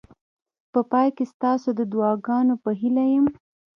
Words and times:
په 0.71 0.79
پای 0.91 1.07
کې 1.15 1.25
ستاسو 1.33 1.69
د 1.79 1.81
دعاګانو 1.91 2.55
په 2.63 2.71
هیله 2.79 3.05
یم. 3.13 3.25